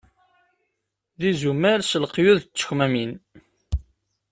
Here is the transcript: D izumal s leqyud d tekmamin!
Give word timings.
D 1.19 1.21
izumal 1.31 1.79
s 1.89 1.91
leqyud 2.01 2.37
d 2.43 2.47
tekmamin! 2.47 3.11